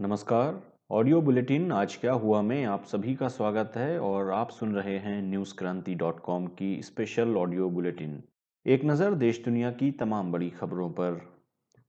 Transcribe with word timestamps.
नमस्कार। 0.00 0.54
Audio 0.90 1.20
bulletin 1.20 1.70
आज 1.72 1.94
क्या 1.96 2.12
हुआ 2.12 2.40
में 2.42 2.64
आप 2.64 2.84
सभी 2.84 3.14
का 3.14 3.28
स्वागत 3.28 3.72
है 3.76 3.98
और 4.00 4.30
आप 4.30 4.50
सुन 4.50 4.74
रहे 4.74 4.96
हैं 4.98 5.22
न्यूज़ 5.22 5.54
क्रांति 5.54 5.94
डॉट 5.94 6.20
कॉम 6.20 6.46
की 6.46 6.82
स्पेशल 6.82 7.36
ऑडियो 7.36 7.68
बुलेटिन। 7.70 8.22
एक 8.66 8.84
नज़र 8.84 9.14
देश 9.14 9.42
दुनिया 9.44 9.70
की 9.70 9.90
तमाम 9.92 10.32
बड़ी 10.32 10.50
खबरों 10.50 10.90
पर। 10.90 11.20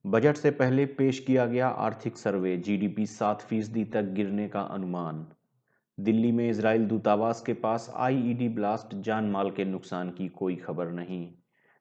बजट 0.06 0.38
से 0.38 0.52
पहले 0.52 0.86
पेश 0.86 1.20
किया 1.20 1.46
गया 1.46 1.68
आर्थिक 1.68 2.18
सर्वे, 2.18 2.56
जीडीपी 2.58 3.06
सात 3.06 3.42
फ़ीसदी 3.42 3.84
तक 3.86 4.14
गिरने 4.14 4.48
का 4.48 4.62
अनुमान। 4.62 5.26
दिल्ली 5.98 6.32
में 6.32 6.50
इसराइल 6.50 6.86
दूतावास 6.86 7.42
के 7.42 7.54
पास 7.54 7.94
आईईडी 7.96 8.50
ब्लास्ट 8.50 8.96
जान 8.96 9.32
माल 9.32 9.52
के 9.52 9.66
नुकसान 9.66 10.10
की 10.10 10.28
कोई 10.28 10.56
खबर 10.56 10.92
नहीं। 10.94 11.26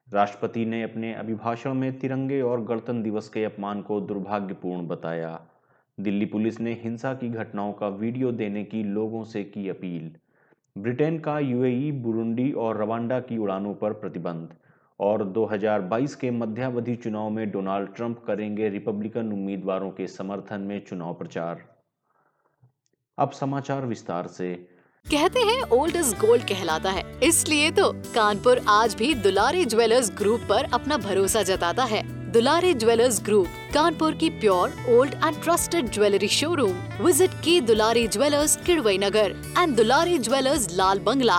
राष्ट्रपति 0.07 0.65
ने 0.65 0.83
अपने 0.83 1.13
अभिभाषण 1.13 1.73
में 1.73 1.91
तिरंगे 1.99 2.41
और 2.41 2.63
गणतंत्र 2.63 3.03
दिवस 3.03 3.29
के 3.29 3.43
अपमान 3.43 3.81
को 3.81 4.01
दुर्भाग्यपूर्ण 4.01 4.87
बताया। 4.87 5.39
दिल्ली 5.97 6.25
पुलिस 6.25 6.59
ने 6.59 6.73
हिंसा 6.73 7.13
की 7.13 7.29
घटनाओं 7.29 7.71
का 7.73 7.87
वीडियो 7.87 8.31
देने 8.31 8.63
की 8.63 8.83
लोगों 8.83 9.23
से 9.23 9.43
की 9.43 9.69
अपील। 9.69 10.11
ब्रिटेन 10.75 11.19
का 11.19 11.37
यूएई, 11.39 11.91
बुरुंडी 11.91 12.51
और 12.51 12.77
रवांडा 12.77 13.19
की 13.19 13.37
उड़ानों 13.37 13.73
पर 13.73 13.93
प्रतिबंध 13.93 14.53
और 14.99 15.23
2022 15.23 16.15
के 16.15 16.31
मध्यावधि 16.31 16.95
चुनाव 16.95 17.29
में 17.29 17.49
डोनाल्ड 17.51 17.89
ट्रंप 17.95 18.23
करेंगे 18.27 18.69
रिपब्लिकन 18.69 19.31
उम्मीदवारों 19.33 19.89
के 19.91 20.07
समर्थन 20.07 20.61
में 20.61 20.79
चुनाव 20.85 21.13
प्रचार। 21.13 21.63
अब 23.17 23.31
समाचार 23.31 23.85
विस्तार 23.85 24.27
से। 24.27 24.53
कहते 25.05 25.39
हैं 25.39 25.61
ओल्ड 25.71 25.95
इज़ 25.95 26.13
गोल्ड 26.15 26.43
कहलाता 26.43 26.91
है, 26.91 27.03
इसलिए 27.23 27.71
तो 27.71 27.91
कानपुर 27.93 28.61
आज 28.69 28.95
भी 28.95 29.13
दुलारी 29.13 29.65
ज्वेलर्स 29.65 30.11
ग्रुप 30.17 30.41
पर 30.49 30.69
अपना 30.73 30.97
भरोसा 30.97 31.43
जताता 31.43 31.83
है। 31.83 32.16
दुलारी 32.27 32.73
ज्वेलर्स 32.73 33.21
ग्रुप, 33.25 33.47
कानपुर 33.73 34.15
की 34.21 34.29
pure, 34.29 34.71
old 34.89 35.13
and 35.15 35.35
trusted 35.43 35.89
jewellery 35.91 36.27
showroom 36.27 36.73
visit 37.01 37.33
की 37.43 37.59
Dulari 37.61 38.07
jewellers 38.07 38.55
Kidwai 38.65 38.97
Nagar 38.97 39.35
and 39.59 39.75
Dulari 39.75 40.17
jewellers 40.19 40.67
Lal 40.77 40.99
Bangla 40.99 41.37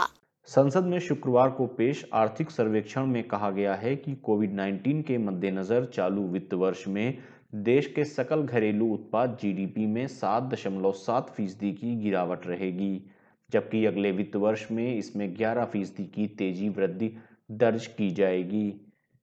संसद 0.49 0.85
में 0.85 0.99
शुक्रवार 1.01 1.51
को 1.51 1.67
पेश 1.77 2.05
आर्थिक 2.15 2.51
सर्वेक्षण 2.51 3.07
में 3.07 3.23
कहा 3.29 3.51
गया 3.51 3.75
है 3.75 3.95
कि 3.97 4.15
कोविड 4.23 4.57
19 4.61 5.03
के 5.03 5.19
मद्देनजर 5.19 5.91
चालू 5.95 6.27
वित्त 6.29 6.55
वर्ष 6.55 6.87
में 6.89 7.19
देश 7.69 7.93
के 7.97 8.05
सकल 8.07 8.43
घरेलू 8.43 8.93
उत्पाद 8.95 9.39
जीडीपी 9.43 9.87
में 9.87 10.07
सात 10.17 10.51
दशमलव 10.55 10.93
सात 11.05 11.33
फ़ीसदी 11.37 11.73
की 11.73 11.95
गिरावट 12.03 12.47
रहेगी, 12.47 12.93
जबकि 13.51 13.85
अगले 13.87 14.13
वित्त 14.13 14.37
वर्ष 14.39 14.67
में 14.71 14.97
इसमें 14.97 15.33
ग्यारह 15.37 15.65
फ़ीसदी 15.65 16.05
की 16.15 16.27
तेज़ी 16.39 16.69
वृद्धि 16.69 17.17
दर्ज 17.51 17.87
की 17.87 18.11
जाएगी। 18.11 18.69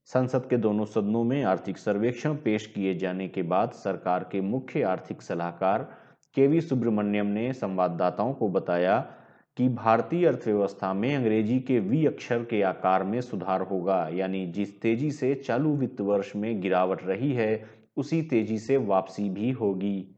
संसद 0.06 0.46
के 0.50 0.58
दोनों 0.58 0.86
सदनों 0.86 1.24
में 1.24 1.44
आर्थिक 1.44 1.78
सर्वेक्षण 1.78 2.36
पेश 2.36 2.66
किए 2.66 2.96
जाने 2.96 3.28
के 3.28 3.42
बाद 3.42 3.72
सरकार 3.72 4.30
के 4.32 4.42
मुख्य 4.42 4.84
आर्थिक 4.84 5.22
सलाहकार 5.22 5.84
के 6.36 6.48
वी 6.48 6.62
सुब्रमण्यम 6.62 7.26
ने 7.26 7.54
संवाददाताओं 7.54 8.34
को 8.34 8.50
बताया 8.50 9.00
कि 9.58 9.70
भारतीय 9.70 10.28
अर्थव्यवस्था 10.28 10.94
में 10.94 11.16
अंग्रेज़ी 11.16 11.60
के 11.60 11.80
वी 11.80 12.06
अक्षर 12.06 12.44
के 12.44 12.62
आकार 12.62 13.04
में 13.04 13.22
सुधार 13.22 13.62
होगा, 13.62 14.10
यानी 14.14 14.46
जिस 14.48 14.82
तेज़ी 14.82 15.12
से 15.12 15.36
चालू 15.36 15.76
वित्त 15.76 16.02
वर्ष 16.02 16.36
में 16.36 16.62
गिरावट 16.62 17.04
रही 17.04 17.32
है, 17.34 17.66
उसी 17.98 18.22
तेज़ी 18.22 18.60
से 18.60 18.78
वापसी 18.78 19.30
भी 19.30 19.52
होगी। 19.52 20.15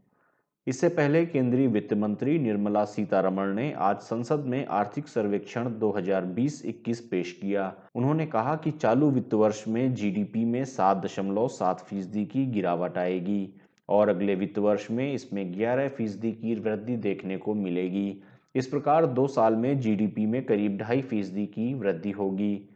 इससे 0.67 0.87
पहले 0.89 1.25
केंद्रीय 1.25 1.67
वित्त 1.67 1.93
मंत्री 1.93 2.39
निर्मला 2.39 2.83
सीतारमण 2.85 3.53
ने 3.55 3.71
आज 3.73 3.97
संसद 3.97 4.43
में 4.47 4.65
आर्थिक 4.65 5.07
सर्वेक्षण 5.07 5.69
2020-21 5.79 6.99
पेश 7.01 7.31
किया। 7.31 7.73
उन्होंने 7.95 8.25
कहा 8.25 8.55
कि 8.55 8.71
चालू 8.71 9.09
वित्त 9.11 9.33
वर्ष 9.33 9.63
में 9.67 9.93
जीडीपी 9.93 10.45
में 10.45 10.65
सात 10.65 10.97
दशमलव 10.97 11.47
सात 11.47 11.79
फ़ीसदी 11.79 12.25
की 12.25 12.45
गिरावट 12.45 12.97
आएगी 12.97 13.49
और 13.89 14.09
अगले 14.09 14.35
वित्त 14.35 14.59
वर्ष 14.59 14.91
में 14.91 15.13
इसमें 15.13 15.53
11 15.53 15.87
फ़ीसदी 15.87 16.31
की 16.31 16.55
वृद्धि 16.55 16.97
देखने 16.97 17.37
को 17.37 17.53
मिलेगी। 17.53 18.21
इस 18.55 18.67
प्रकार 18.67 19.05
दो 19.05 19.27
साल 19.27 19.55
में 19.55 19.79
जीडीपी 19.79 20.25
में 20.25 20.43
करीब 20.45 20.77
ढाई 20.77 21.01
फ़ीसदी 21.01 21.45
की 21.45 21.73
वृद्धि 21.73 22.11
होगी। 22.11 22.69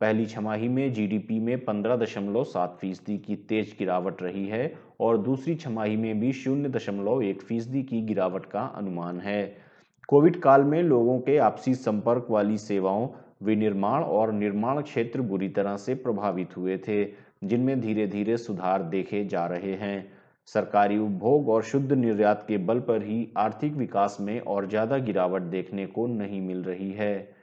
पहली 0.00 0.26
छमाही 0.26 0.68
में 0.68 0.92
जीडीपी 0.92 1.38
में 1.38 1.64
पंद्रह 1.64 1.96
दशमलव 1.96 2.44
सात 2.44 2.76
फ़ीसदी 2.80 3.16
की 3.18 3.34
तेज 3.48 3.74
गिरावट 3.78 4.22
रही 4.22 4.46
है 4.46 4.72
और 5.00 5.18
दूसरी 5.18 5.54
छमाही 5.54 5.96
में 5.96 6.20
भी 6.20 6.32
शून्य 6.32 6.68
दशमलव 6.68 7.22
एक 7.22 7.42
फ़ीसदी 7.42 7.82
की 7.82 8.00
गिरावट 8.02 8.46
का 8.46 8.60
अनुमान 8.76 9.18
है। 9.20 9.42
कोविड 10.08 10.40
काल 10.40 10.62
में 10.64 10.82
लोगों 10.82 11.18
के 11.20 11.36
आपसी 11.38 11.74
संपर्क 11.74 12.26
वाली 12.30 12.56
सेवाओं, 12.58 13.08
विनिर्माण 13.42 14.02
और 14.02 14.32
निर्माण 14.32 14.80
क्षेत्र 14.82 15.20
बुरी 15.22 15.48
तरह 15.48 15.76
से 15.76 15.94
प्रभावित 15.96 16.56
हुए 16.56 16.78
थे, 16.78 17.04
जिनमें 17.44 17.80
धीरे 17.80 18.06
धीरे 18.06 18.36
सुधार 18.36 18.82
देखे 18.82 19.24
जा 19.24 19.44
रहे 19.46 19.74
हैं। 19.74 20.12
सरकारी 20.48 20.98
उपभोग 20.98 21.48
और 21.48 21.62
शुद्ध 21.62 21.92
निर्यात 21.92 22.44
के 22.48 22.58
बल 22.58 22.80
पर 22.80 23.02
ही 23.02 23.26
आर्थिक 23.38 23.74
विकास 23.74 24.16
में 24.20 24.40
और 24.40 24.68
ज़्यादा 24.68 24.98
गिरावट 25.00 25.42
देखने 25.42 25.86
को 25.86 26.06
नहीं 26.06 26.40
मिल 26.40 26.62
रही 26.62 26.90
है। 26.92 27.39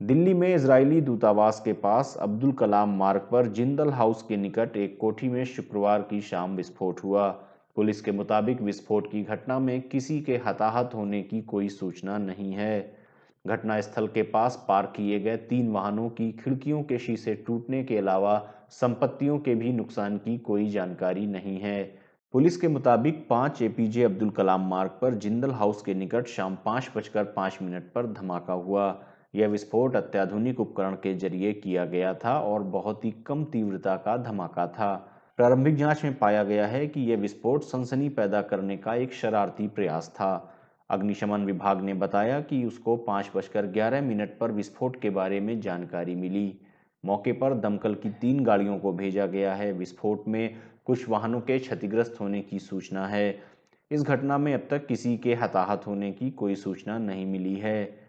दिल्ली 0.00 0.32
में 0.34 0.54
इजरायली 0.54 1.00
दूतावास 1.00 1.60
के 1.64 1.72
पास 1.72 2.16
अब्दुल 2.20 2.50
कलाम 2.52 2.90
मार्ग 2.98 3.20
पर 3.20 3.46
जिंदल 3.46 3.90
हाउस 3.90 4.22
के 4.22 4.36
निकट 4.36 4.76
एक 4.76 4.98
कोठी 5.00 5.28
में 5.28 5.44
शुक्रवार 5.44 6.02
की 6.02 6.20
शाम 6.20 6.56
विस्फोट 6.56 7.00
हुआ। 7.04 7.28
पुलिस 7.76 8.00
के 8.00 8.12
मुताबिक 8.12 8.60
विस्फोट 8.62 9.10
की 9.12 9.22
घटना 9.22 9.58
में 9.58 9.80
किसी 9.88 10.20
के 10.20 10.36
हताहत 10.36 10.90
होने 10.94 11.22
की 11.22 11.40
कोई 11.42 11.68
सूचना 11.68 12.18
नहीं 12.18 12.52
है। 12.52 12.96
घटनास्थल 13.46 14.06
के 14.06 14.22
पास 14.22 14.64
पार्क 14.68 14.92
किए 14.96 15.20
गए 15.20 15.36
तीन 15.36 15.72
वाहनों 15.72 16.08
की 16.10 16.30
खिड़कियों 16.32 16.82
के 16.82 16.98
शीशे 16.98 17.34
टूटने 17.46 17.82
के 17.84 17.98
अलावा 17.98 18.38
संपत्तियों 18.70 19.38
के 19.38 19.54
भी 19.54 19.72
नुकसान 19.72 20.18
की 20.18 20.38
कोई 20.38 20.68
जानकारी 20.70 21.26
नहीं 21.26 21.58
है। 21.58 21.82
पुलिस 22.34 22.56
के 22.56 22.68
मुताबिक 22.68 23.26
पाँच 23.30 23.62
एपीजे 23.62 24.04
अब्दुल 24.04 24.30
कलाम 24.30 24.68
मार्ग 24.70 24.98
पर 25.02 25.14
जिंदल 25.14 25.50
हाउस 25.50 25.82
के 25.82 25.94
निकट 25.94 26.26
शाम 26.26 26.58
पाँच 26.64 26.90
बजकर 26.96 27.24
पाँच 27.24 27.58
मिनट 27.62 27.92
पर 27.92 28.06
धमाका 28.12 28.52
हुआ। 28.52 28.88
यह 29.36 29.48
विस्फोट 29.48 29.96
अत्याधुनिक 29.96 30.60
उपकरण 30.60 30.94
के 30.94 31.14
ज़रिए 31.14 31.52
किया 31.52 31.84
गया 31.84 32.14
था 32.14 32.40
और 32.40 32.62
बहुत 32.62 33.04
ही 33.04 33.10
कम 33.10 33.44
तीव्रता 33.44 33.96
का 33.96 34.16
धमाका 34.16 34.66
था। 34.66 34.94
प्रारंभिक 35.36 35.76
जाँच 35.76 36.04
में 36.04 36.18
पाया 36.18 36.44
गया 36.44 36.66
है 36.66 36.86
कि 36.86 37.00
यह 37.00 37.16
विस्फोट 37.16 37.62
सनसनी 37.62 38.08
पैदा 38.08 38.42
करने 38.42 38.76
का 38.76 38.94
एक 38.94 39.12
शरारती 39.12 39.68
प्रयास 39.68 40.08
था। 40.08 40.52
अग्निशमन 40.90 41.40
विभाग 41.40 41.80
ने 41.80 41.94
बताया 41.94 42.40
कि 42.40 42.64
उसको 42.64 42.96
पाँच 42.96 43.30
बजकर 43.36 43.66
ग्यारह 43.66 44.00
मिनट 44.00 44.38
पर 44.38 44.52
विस्फोट 44.52 45.00
के 45.00 45.10
बारे 45.10 45.40
में 45.40 45.60
जानकारी 45.60 46.14
मिली। 46.14 46.60
मौके 47.04 47.32
पर 47.32 47.54
दमकल 47.54 47.94
की 47.94 48.10
तीन 48.10 48.44
गाड़ियों 48.44 48.78
को 48.78 48.92
भेजा 48.92 49.26
गया 49.26 49.54
है। 49.54 49.72
विस्फोट 49.72 50.28
में 50.28 50.56
कुछ 50.84 51.08
वाहनों 51.08 51.40
के 51.40 51.58
क्षतिग्रस्त 51.58 52.16
होने 52.20 52.40
की 52.40 52.58
सूचना 52.58 53.06
है। 53.06 53.38
इस 53.90 54.02
घटना 54.02 54.38
में 54.38 54.54
अब 54.54 54.66
तक 54.70 54.86
किसी 54.86 55.16
के 55.16 55.34
हताहत 55.34 55.86
होने 55.86 56.12
की 56.12 56.30
कोई 56.30 56.54
सूचना 56.54 56.98
नहीं 56.98 57.26
मिली 57.26 57.54
है। 57.54 58.05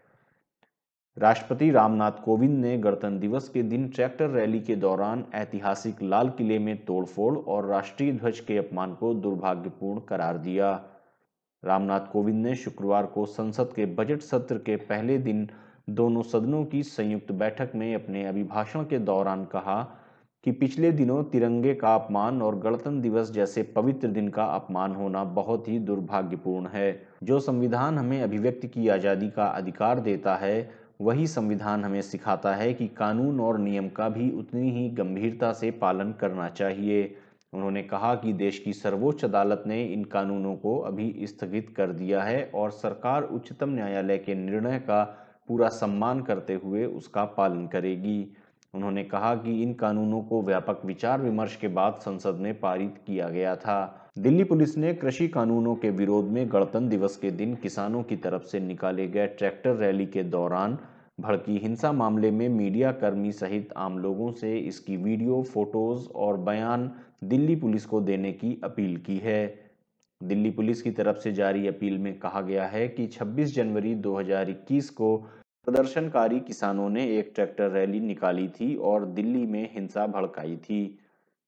राष्ट्रपति 1.17 1.69
रामनाथ 1.71 2.19
कोविंद 2.23 2.57
ने 2.59 2.77
गणतंत्र 2.77 3.19
दिवस 3.19 3.47
के 3.49 3.61
दिन 3.63 3.87
ट्रैक्टर 3.89 4.29
रैली 4.29 4.59
के 4.59 4.75
दौरान 4.75 5.23
ऐतिहासिक 5.35 6.01
लाल 6.03 6.29
किले 6.29 6.59
में 6.59 6.75
तोड़फोड़ 6.85 7.37
और 7.37 7.65
राष्ट्रीय 7.65 8.11
ध्वज 8.11 8.39
के 8.39 8.57
अपमान 8.57 8.93
को 8.93 9.13
दुर्भाग्यपूर्ण 9.15 10.01
करार 10.09 10.37
दिया। 10.37 10.69
रामनाथ 11.63 12.11
कोविंद 12.11 12.45
ने 12.45 12.55
शुक्रवार 12.55 13.05
को 13.05 13.25
संसद 13.25 13.73
के 13.75 13.85
बजट 13.95 14.21
सत्र 14.21 14.57
के 14.57 14.75
पहले 14.85 15.17
दिन 15.17 15.47
दोनों 15.91 16.21
सदनों 16.23 16.63
की 16.65 16.83
संयुक्त 16.83 17.31
बैठक 17.33 17.71
में 17.75 17.93
अपने 17.95 18.25
अभिभाषण 18.25 18.83
के 18.83 18.99
दौरान 19.01 19.45
कहा 19.45 19.81
कि 20.43 20.51
पिछले 20.53 20.91
दिनों 20.93 21.23
तिरंगे 21.23 21.73
का 21.73 21.95
अपमान 21.95 22.41
और 22.41 22.59
गणतंत्र 22.59 23.01
दिवस 23.01 23.31
जैसे 23.31 23.63
पवित्र 23.75 24.07
दिन 24.09 24.27
का 24.29 24.43
अपमान 24.45 24.95
होना 24.95 25.23
बहुत 25.35 25.67
ही 25.67 25.79
दुर्भाग्यपूर्ण 25.81 26.67
है। 26.73 26.99
जो 27.23 27.39
संविधान 27.41 27.97
हमें 27.97 28.21
अभिव्यक्ति 28.21 28.67
की 28.67 28.87
आज़ादी 28.89 29.29
का 29.29 29.45
अधिकार 29.45 29.99
देता 29.99 30.35
है 30.35 30.69
वही 30.99 31.27
संविधान 31.27 31.83
हमें 31.85 32.01
सिखाता 32.01 32.53
है 32.55 32.73
कि 32.73 32.87
कानून 32.87 33.39
और 33.39 33.57
नियम 33.57 33.89
का 33.89 34.09
भी 34.09 34.29
उतनी 34.31 34.71
ही 34.71 34.89
गंभीरता 34.89 35.51
से 35.53 35.71
पालन 35.71 36.11
करना 36.11 36.47
चाहिए। 36.49 37.15
उन्होंने 37.53 37.83
कहा 37.83 38.15
कि 38.15 38.33
देश 38.33 38.59
की 38.59 38.73
सर्वोच्च 38.73 39.23
अदालत 39.25 39.63
ने 39.67 39.83
इन 39.83 40.03
कानूनों 40.03 40.55
को 40.55 40.77
अभी 40.79 41.25
स्थगित 41.27 41.73
कर 41.77 41.91
दिया 41.91 42.23
है 42.23 42.51
और 42.55 42.71
सरकार 42.71 43.23
उच्चतम 43.23 43.69
न्यायालय 43.69 44.17
के 44.17 44.35
निर्णय 44.35 44.79
का 44.79 45.03
पूरा 45.47 45.69
सम्मान 45.69 46.21
करते 46.21 46.53
हुए 46.53 46.85
उसका 46.85 47.25
पालन 47.25 47.67
करेगी। 47.67 48.31
उन्होंने 48.73 49.03
कहा 49.03 49.35
कि 49.35 49.61
इन 49.63 49.73
कानूनों 49.73 50.21
को 50.21 50.41
व्यापक 50.41 50.81
विचार 50.85 51.21
विमर्श 51.21 51.55
के 51.55 51.67
बाद 51.67 51.93
संसद 51.93 52.35
में 52.35 52.59
पारित 52.59 52.95
किया 53.07 53.29
गया 53.29 53.55
था। 53.55 54.09
दिल्ली 54.17 54.43
पुलिस 54.43 54.77
ने 54.77 54.93
कृषि 54.93 55.27
कानूनों 55.27 55.75
के 55.75 55.89
विरोध 55.89 56.25
में 56.25 56.47
गणतंत्र 56.51 56.89
दिवस 56.89 57.17
के 57.17 57.31
दिन 57.31 57.55
किसानों 57.55 58.03
की 58.03 58.15
तरफ़ 58.15 58.43
से 58.43 58.59
निकाले 58.59 59.07
गए 59.07 59.27
ट्रैक्टर 59.27 59.75
रैली 59.75 60.05
के 60.05 60.23
दौरान 60.23 60.77
भड़की 61.19 61.57
हिंसा 61.57 61.91
मामले 61.91 62.31
में 62.31 62.49
मीडिया 62.49 62.91
कर्मी 62.91 63.31
सहित 63.31 63.73
आम 63.77 63.97
लोगों 63.99 64.31
से 64.31 64.57
इसकी 64.57 64.97
वीडियो, 64.97 65.41
फ़ोटोज़ 65.43 66.09
और 66.09 66.37
बयान 66.37 66.91
दिल्ली 67.23 67.55
पुलिस 67.55 67.85
को 67.85 68.01
देने 68.01 68.31
की 68.31 68.59
अपील 68.63 68.97
की 68.97 69.17
है। 69.17 69.67
दिल्ली 70.21 70.49
पुलिस 70.49 70.81
की 70.81 70.91
तरफ़ 70.91 71.17
से 71.17 71.31
जारी 71.31 71.67
अपील 71.67 71.97
में 71.97 72.19
कहा 72.19 72.41
गया 72.41 72.65
है 72.65 72.87
कि 72.87 73.07
26 73.07 73.55
जनवरी 73.55 73.95
2021 73.95 74.89
को 74.89 75.17
प्रदर्शनकारी 75.67 76.39
किसानों 76.39 76.89
ने 76.89 77.03
एक 77.17 77.31
ट्रैक्टर 77.35 77.69
रैली 77.69 77.99
निकाली 77.99 78.47
थी 78.49 78.75
और 78.81 79.05
दिल्ली 79.05 79.45
में 79.45 79.69
हिंसा 79.73 80.05
भड़काई 80.07 80.55
थी। 80.57 80.99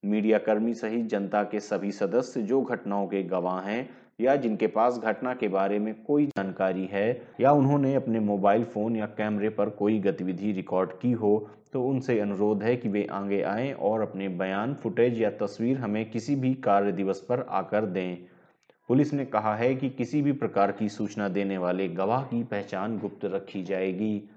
मीडियाकर्मी 0.04 0.74
सहित 0.74 1.06
जनता 1.06 1.44
के 1.44 1.60
सभी 1.60 1.92
सदस्य 1.92 2.42
जो 2.42 2.62
घटनाओं 2.62 3.06
के 3.08 3.22
गवाह 3.24 3.60
हैं 3.62 3.90
या 4.22 4.36
जिनके 4.36 4.68
पास 4.68 4.98
घटना 4.98 5.34
के 5.34 5.48
बारे 5.48 5.78
में 5.80 5.94
कोई 6.04 6.26
जानकारी 6.28 6.86
है 6.86 7.22
या 7.42 7.52
उन्होंने 7.52 7.94
अपने 7.96 8.20
मोबाइल 8.22 8.64
फ़ोन 8.66 8.96
या 8.96 9.06
कैमरे 9.18 9.50
पर 9.50 9.70
कोई 9.80 10.00
गतिविधि 10.00 10.52
रिकॉर्ड 10.52 10.92
की 11.02 11.12
हो 11.14 11.32
तो 11.74 11.84
उनसे 11.84 12.20
अनुरोध 12.20 12.64
है 12.64 12.76
कि 12.76 12.90
वे 12.90 13.06
आगे 13.12 13.42
आएँ 13.44 13.72
और 13.74 14.02
अपने 14.02 14.28
बयान, 14.28 14.74
फुटेज 14.74 15.22
या 15.22 15.30
तस्वीर 15.38 15.78
हमें 15.78 16.10
किसी 16.12 16.36
भी 16.36 16.54
कार्य 16.66 16.92
दिवस 16.92 17.26
पर 17.30 17.46
आकर 17.52 17.86
दें। 17.88 18.18
पुलिस 18.90 19.14
ने 19.14 19.24
कहा 19.26 19.54
है 19.56 19.74
कि 19.76 19.90
किसी 19.90 20.22
भी 20.22 20.32
प्रकार 20.34 20.72
की 20.72 20.88
सूचना 20.90 21.28
देने 21.30 21.58
वाले 21.58 21.88
गवाह 21.88 22.24
की 22.24 22.44
पहचान 22.44 22.98
गुप्त 23.00 23.26
रखी 23.26 23.62
जाएगी। 23.64 24.30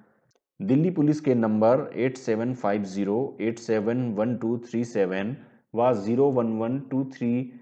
दिल्ली 0.60 0.90
पुलिस 0.90 1.20
के 1.20 1.34
number 1.34 1.90
eight 1.96 2.16
seven 2.16 2.52
five 2.54 2.82
zero, 2.84 3.36
eight 3.40 3.58
seven 3.58 4.02
one 4.14 4.36
two 4.36 4.56
three 4.58 4.84
seven 4.84 5.36
व 5.74 5.92
zero 5.94 6.28
one 6.30 6.52
one 6.58 6.78
two 6.90 7.04
three 7.14 7.52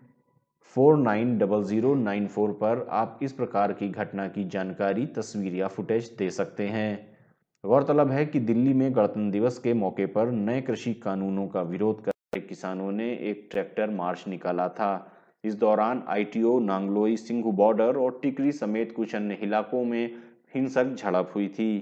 four 0.76 0.96
nine 0.98 1.36
double 1.38 1.62
zero 1.64 1.94
nine 1.94 2.26
four 2.26 2.52
पर 2.52 2.86
आप 2.92 3.18
इस 3.22 3.32
प्रकार 3.32 3.72
की 3.72 3.88
घटना 3.88 4.26
की 4.28 4.44
जानकारी, 4.46 5.06
तस्वीर 5.06 5.54
या 5.54 5.68
फुटेज 5.68 6.10
दे 6.18 6.30
सकते 6.30 6.68
हैं। 6.68 7.08
गौरतलब 7.64 8.10
है 8.10 8.26
कि 8.26 8.40
दिल्ली 8.40 8.74
में 8.74 8.94
गणतंत्र 8.96 9.30
दिवस 9.30 9.58
के 9.58 9.74
मौके 9.76 10.06
पर 10.08 10.30
नए 10.32 10.60
कृषि 10.62 10.94
कानूनों 10.96 11.46
का 11.48 11.62
विरोध 11.62 12.04
कर 12.04 12.38
किसानों 12.40 12.90
ने 12.92 13.10
एक 13.30 13.48
ट्रैक्टर 13.50 13.90
मार्च 13.92 14.24
निकाला 14.28 14.68
था। 14.68 14.92
इस 15.44 15.54
दौरान 15.54 16.02
आईटीओ, 16.08 16.58
नांगलोई, 16.60 17.16
सिंघू 17.16 17.52
बॉर्डर 17.52 17.96
और 17.96 18.18
टिकरी 18.22 18.52
समेत 18.52 18.92
कुछ 18.92 19.14
अन्य 19.14 19.38
इलाकों 19.42 19.84
में 19.84 20.14
हिंसक 20.54 20.94
झड़प 20.94 21.32
हुई 21.34 21.48
थी। 21.48 21.78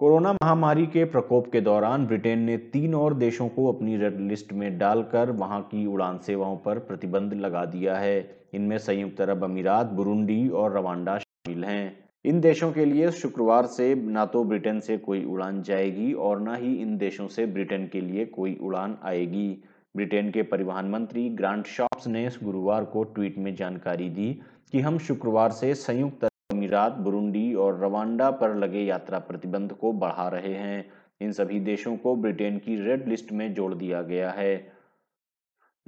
कोरोना 0.00 0.32
महामारी 0.32 0.86
के 0.86 1.04
प्रकोप 1.04 1.50
के 1.52 1.60
दौरान 1.60 2.06
ब्रिटेन 2.06 2.38
ने 2.38 2.56
तीन 2.72 2.94
और 2.94 3.14
देशों 3.14 3.48
को 3.48 3.72
अपनी 3.72 3.96
रेड 3.96 4.20
लिस्ट 4.20 4.52
में 4.52 4.78
डालकर 4.78 5.30
वहाँ 5.30 5.60
की 5.62 5.86
उड़ान 5.86 6.18
सेवाओं 6.18 6.56
पर 6.56 6.78
प्रतिबंध 6.78 7.34
लगा 7.34 7.64
दिया 7.64 7.96
है। 7.96 8.18
इनमें 8.54 8.76
संयुक्त 8.78 9.20
अरब 9.20 9.44
अमीरात, 9.44 9.86
बुरुंडी 9.86 10.48
और 10.48 10.76
रवांडा 10.76 11.18
शामिल 11.18 11.64
हैं। 11.64 12.08
इन 12.24 12.40
देशों 12.40 12.70
के 12.72 12.84
लिए 12.84 13.10
शुक्रवार 13.12 13.66
से 13.66 13.94
न 13.94 14.24
तो 14.32 14.44
ब्रिटेन 14.44 14.80
से 14.80 14.96
कोई 14.98 15.24
उड़ान 15.24 15.62
जाएगी 15.62 16.12
और 16.12 16.40
न 16.40 16.54
ही 16.56 16.74
इन 16.74 16.96
देशों 16.98 17.26
से 17.28 17.46
ब्रिटेन 17.48 17.86
के 17.88 18.00
लिए 18.00 18.24
कोई 18.28 18.56
उड़ान 18.62 18.96
आएगी। 19.02 19.50
ब्रिटेन 19.96 20.30
के 20.30 20.42
परिवहन 20.42 20.86
मंत्री 20.86 21.28
ग्रांट 21.28 21.66
शॉप्स 21.66 22.06
ने 22.06 22.28
गुरुवार 22.42 22.84
को 22.84 23.02
ट्वीट 23.04 23.38
में 23.38 23.54
जानकारी 23.54 24.08
दी 24.10 24.40
कि 24.72 24.80
हम 24.80 24.98
शुक्रवार 24.98 25.50
से 25.50 25.74
संयुक्त 25.74 26.24
अमीरात, 26.24 26.92
बुरुंडी 26.92 27.54
और 27.54 27.80
रवांडा 27.80 28.30
पर 28.30 28.54
लगे 28.54 28.80
यात्रा 28.80 29.18
प्रतिबंध 29.18 29.72
को 29.72 29.92
बढ़ा 29.92 30.28
रहे 30.28 30.54
हैं। 30.54 30.84
इन 31.20 31.32
सभी 31.32 31.60
देशों 31.60 31.96
को 31.96 32.16
ब्रिटेन 32.16 32.58
की 32.58 32.76
रेड 32.76 33.08
लिस्ट 33.08 33.32
में 33.32 33.54
जोड़ 33.54 33.74
दिया 33.74 34.02
गया 34.02 34.30
है। 34.30 34.77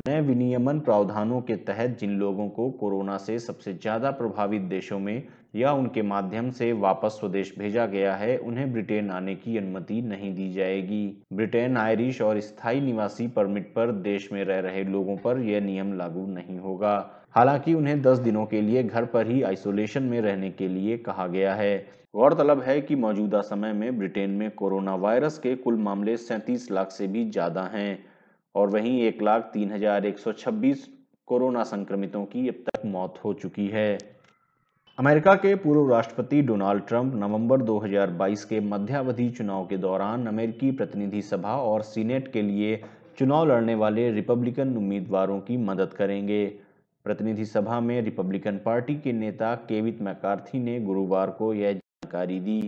नए 0.08 0.20
विनियमन 0.20 0.79
प्रावधानों 0.81 1.41
के 1.41 1.55
तहत 1.56 1.97
जिन 2.00 2.11
लोगों 2.19 2.49
को 2.49 2.69
कोरोना 2.70 3.17
से 3.17 3.38
सबसे 3.38 3.73
ज़्यादा 3.73 4.11
प्रभावित 4.11 4.62
देशों 4.62 4.99
में 4.99 5.23
या 5.56 5.73
उनके 5.73 6.02
माध्यम 6.02 6.50
से 6.50 6.73
वापस 6.75 7.17
स्वदेश 7.20 7.52
भेजा 7.58 7.87
गया 7.87 8.14
है, 8.14 8.37
उन्हें 8.38 8.73
ब्रिटेन 8.73 9.11
आने 9.11 9.35
की 9.35 9.56
अनुमति 9.58 10.00
नहीं 10.02 10.35
दी 10.35 10.50
जाएगी। 10.52 11.23
ब्रिटेन 11.32 11.76
आयरिश 11.76 12.20
और 12.23 12.41
स्थायी 12.41 12.81
निवासी 12.81 13.26
परमिट 13.29 13.73
पर 13.75 13.93
देश 13.93 14.29
में 14.32 14.44
रह 14.44 14.61
रहे 14.61 14.85
लोगों 14.85 15.17
पर 15.17 15.38
यह 15.38 15.61
नियम 15.61 15.93
लागू 15.93 16.26
नहीं 16.26 16.58
होगा। 16.58 16.97
हालाँकि 17.35 17.75
उन्हें 17.75 18.00
10 18.02 18.19
दिनों 18.19 18.44
के 18.47 18.61
लिए 18.61 18.82
घर 18.82 19.05
पर 19.05 19.26
ही 19.26 19.43
आइसोलेशन 19.43 20.02
में 20.02 20.20
रहने 20.20 20.50
के 20.50 20.69
लिए 20.69 20.97
कहा 20.99 21.26
गया 21.26 21.55
है। 21.55 21.76
गौरतलब 22.14 22.61
है 22.61 22.81
कि 22.81 22.94
मौजूदा 22.97 23.41
समय 23.41 23.73
में 23.73 23.99
ब्रिटेन 23.99 24.31
में 24.31 24.50
कोरोना 24.50 24.94
वायरस 24.94 25.38
के 25.38 25.55
कुल 25.56 25.76
मामले 25.79 26.17
सैंतीस 26.17 26.70
लाख 26.70 26.91
से 26.91 27.06
भी 27.06 27.31
ज़्यादा 27.31 27.62
हैं। 27.75 27.99
और 28.55 28.69
वहीं 28.69 29.00
एक 29.02 29.23
लाख 29.23 29.50
तीन 29.52 29.73
हज़ार 29.73 30.06
एक 30.06 30.19
सौ 30.19 30.32
छब्बीस 30.35 30.88
कोरोना 31.29 31.62
संक्रमितों 31.64 32.25
की 32.25 32.49
अब 32.49 32.64
तक 32.67 32.85
मौत 32.87 33.20
हो 33.25 33.32
चुकी 33.35 33.67
है। 33.69 33.99
अमेरिका 34.99 35.35
के 35.35 35.55
पूर्व 35.55 35.93
राष्ट्रपति 35.93 36.41
डोनाल्ड 36.43 36.82
ट्रंप 36.87 37.14
नवंबर 37.14 37.62
2022 37.62 38.44
के 38.44 38.61
मध्यावधि 38.61 39.29
चुनाव 39.31 39.67
के 39.67 39.76
दौरान 39.76 40.26
अमेरिकी 40.26 40.70
प्रतिनिधि 40.73 41.23
सभा 41.23 41.56
और 41.58 41.82
सीनेट 41.82 42.32
के 42.32 42.43
लिए 42.43 42.82
चुनाव 43.19 43.47
लड़ने 43.49 43.75
वाले 43.75 44.11
रिपब्लिकन 44.11 44.76
उम्मीदवारों 44.76 45.38
की 45.41 45.56
मदद 45.56 45.94
करेंगे। 45.94 46.44
प्रतिनिधि 47.06 47.44
सभा 47.44 47.81
में 47.81 48.00
रिपब्लिकन 48.02 48.61
पार्टी 48.64 48.94
के 48.94 49.12
नेता 49.12 49.55
केवित 49.69 50.02
मैकार्थी 50.02 50.58
ने 50.58 50.79
गुरुवार 50.81 51.31
को 51.31 51.52
यह 51.55 51.73
जानकारी 51.73 52.38
दी। 52.41 52.61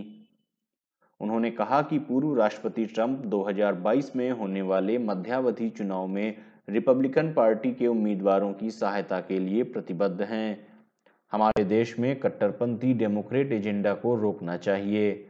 उन्होंने 1.23 1.51
कहा 1.51 1.81
कि 1.81 1.99
पूर्व 1.99 2.33
राष्ट्रपति 2.35 2.85
ट्रंप 2.85 3.19
2022 3.25 4.15
में 4.15 4.31
होने 4.31 4.61
वाले 4.61 4.97
मध्यावधि 4.97 5.69
चुनाव 5.69 6.07
में 6.07 6.35
रिपब्लिकन 6.69 7.33
पार्टी 7.33 7.71
के 7.71 7.87
उम्मीदवारों 7.87 8.53
की 8.53 8.71
सहायता 8.71 9.19
के 9.19 9.39
लिए 9.39 9.63
प्रतिबद्ध 9.63 10.21
हैं। 10.21 10.67
हमारे 11.31 11.63
देश 11.63 11.99
में 11.99 12.19
कट्टरपंथी 12.19 12.93
डेमोक्रेट 12.93 13.51
एजेंडा 13.51 13.93
को 13.93 14.15
रोकना 14.15 14.57
चाहिए। 14.57 15.29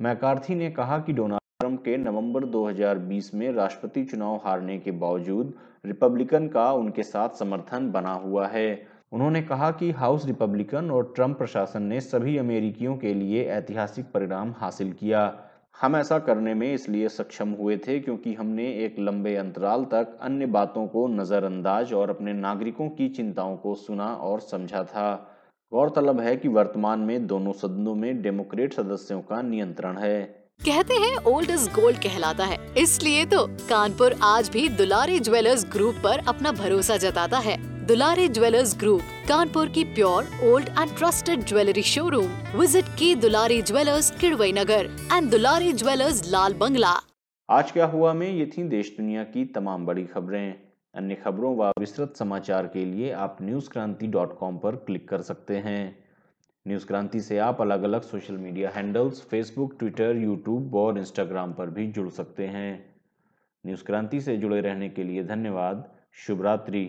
मैकार्थी 0.00 0.54
ने 0.54 0.70
कहा 0.70 0.98
कि 0.98 1.12
डोनाल्ड 1.12 1.42
ट्रंप 1.60 1.80
के 1.80 1.96
नवंबर 1.96 2.44
2020 2.44 3.34
में 3.34 3.52
राष्ट्रपति 3.52 4.04
चुनाव 4.04 4.40
हारने 4.44 4.78
के 4.78 4.90
बावजूद 4.90 5.52
रिपब्लिकन 5.86 6.48
का 6.48 6.72
उनके 6.72 7.02
साथ 7.02 7.28
समर्थन 7.28 7.90
बना 7.90 8.12
हुआ 8.12 8.46
है। 8.46 8.97
उन्होंने 9.12 9.40
कहा 9.42 9.70
कि 9.70 9.90
हाउस 9.90 10.24
रिपब्लिकन 10.26 10.90
और 10.90 11.12
ट्रंप 11.16 11.38
प्रशासन 11.38 11.82
ने 11.82 12.00
सभी 12.00 12.36
अमेरिकियों 12.38 12.96
के 12.96 13.12
लिए 13.14 13.44
ऐतिहासिक 13.44 14.04
परिणाम 14.04 14.54
हासिल 14.58 14.92
किया। 14.92 15.32
हम 15.80 15.96
ऐसा 15.96 16.18
करने 16.18 16.54
में 16.54 16.72
इसलिए 16.74 17.08
सक्षम 17.08 17.50
हुए 17.50 17.76
थे 17.76 17.98
क्योंकि 18.00 18.34
हमने 18.34 18.64
एक 18.84 18.96
लंबे 18.98 19.34
अंतराल 19.36 19.84
तक 19.84 20.18
अन्य 20.22 20.46
बातों 20.46 20.86
को 20.86 21.06
नज़रअंदाज 21.08 21.92
और 21.92 22.10
अपने 22.10 22.32
नागरिकों 22.32 22.88
की 22.88 23.08
चिंताओं 23.08 23.56
को 23.56 23.74
सुना 23.74 24.06
और 24.06 24.40
समझा 24.40 24.82
था। 24.84 25.14
गौरतलब 25.72 26.20
है 26.20 26.36
कि 26.36 26.48
वर्तमान 26.48 27.00
में 27.00 27.26
दोनों 27.26 27.52
सदनों 27.52 27.94
में 27.94 28.22
डेमोक्रेट 28.22 28.74
सदस्यों 28.74 29.20
का 29.20 29.40
नियंत्रण 29.42 29.98
है। 29.98 30.22
कहते 30.66 30.94
हैं 30.94 31.16
ओल्ड 31.26 31.50
इज़ 31.50 31.68
गोल्ड 31.70 31.98
कहलाता 31.98 32.44
है। 32.44 32.58
इसलिए 32.78 33.24
तो 33.26 33.46
कानपुर 33.46 34.14
आज 34.24 34.48
भी 34.48 34.68
दुलारी 34.68 35.18
ज्वेलर्स 35.20 35.66
ग्रुप 35.72 35.94
पर 35.94 36.24
अपना 36.28 36.52
भरोसा 36.52 36.96
जताता 36.96 37.38
है। 37.38 37.77
दुलारी 37.88 38.26
ज्वेलर्स 38.28 38.76
ग्रुप, 38.78 39.02
कानपुर 39.28 39.68
की 39.68 39.82
pure, 39.84 40.26
old 40.44 40.68
and 40.68 40.90
trusted 40.96 41.44
jewellery 41.44 41.82
showroom 41.82 42.58
visit 42.58 42.84
की 42.98 43.14
Dulari 43.14 43.60
jewellers, 43.62 44.10
Kidwai 44.10 44.52
Nagar 44.52 44.90
and 45.12 45.30
Dulari 45.30 45.72
jewellers, 45.72 46.20
Lal 46.30 46.54
Bangla. 46.54 46.90
आज 47.48 47.72
क्या 47.72 47.86
हुआ 47.86 48.12
में? 48.12 48.30
ये 48.30 48.46
थी 48.46 48.64
देश 48.64 48.94
दुनिया 48.96 49.22
की 49.24 49.44
तमाम 49.44 49.86
बड़ी 49.86 50.04
खबरें। 50.04 50.54
अन्य 50.94 51.14
खबरों 51.14 51.54
व 51.56 51.70
विस्तृत 51.80 52.16
समाचार 52.16 52.66
के 52.66 52.84
लिए 52.84 53.12
आप 53.12 53.38
न्यूज़ 53.42 53.70
क्रांति 53.70 54.06
डॉट 54.08 54.38
कॉम 54.38 54.58
पर 54.58 54.76
क्लिक 54.76 55.08
कर 55.08 55.22
सकते 55.22 55.56
हैं। 55.56 56.04
न्यूज़ 56.66 56.86
क्रांति 56.86 57.20
से 57.20 57.38
आप 57.38 57.60
अलग 57.60 57.82
अलग 57.82 58.02
social 58.02 58.36
media 58.36 58.70
handles 58.74 59.22
Facebook 59.22 59.78
Twitter 59.78 60.16
YouTube 60.16 60.74
और 60.74 60.98
इंस्टाग्राम 60.98 61.52
पर 61.52 61.70
भी 61.70 61.86
जुड़ 61.92 62.08
सकते 62.10 62.46
हैं। 62.48 62.70
न्यूज़ 63.64 63.84
क्रांति 63.84 64.20
से 64.20 64.36
जुड़े 64.36 64.60
रहने 64.60 64.88
के 64.88 65.04
लिए 65.04 65.24
धन्यवाद। 65.24 65.92
शुभ 66.26 66.42
रात्रि 66.42 66.88